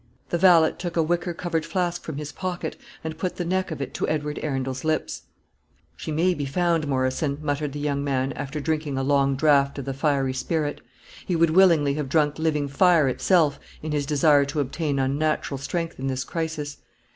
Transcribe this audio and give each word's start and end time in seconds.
The 0.29 0.39
valet 0.39 0.71
took 0.79 0.97
a 0.97 1.03
wicker 1.03 1.31
covered 1.31 1.63
flask 1.63 2.01
from 2.01 2.17
his 2.17 2.31
pocket, 2.31 2.75
and 3.03 3.19
put 3.19 3.35
the 3.35 3.45
neck 3.45 3.69
of 3.69 3.83
it 3.83 3.93
to 3.93 4.09
Edward 4.09 4.39
Arundel's 4.41 4.83
lips. 4.83 5.27
"She 5.95 6.11
may 6.11 6.33
be 6.33 6.45
found, 6.47 6.87
Morrison," 6.87 7.37
muttered 7.39 7.71
the 7.71 7.79
young 7.79 8.03
man, 8.03 8.33
after 8.33 8.59
drinking 8.59 8.97
a 8.97 9.03
long 9.03 9.35
draught 9.35 9.77
of 9.77 9.85
the 9.85 9.93
fiery 9.93 10.33
spirit; 10.33 10.81
he 11.27 11.35
would 11.35 11.51
willingly 11.51 11.93
have 11.93 12.09
drunk 12.09 12.39
living 12.39 12.67
fire 12.67 13.07
itself, 13.07 13.59
in 13.83 13.91
his 13.91 14.07
desire 14.07 14.43
to 14.45 14.59
obtain 14.59 14.97
unnatural 14.97 15.59
strength 15.59 15.99
in 15.99 16.07
this 16.07 16.23
crisis. 16.23 16.79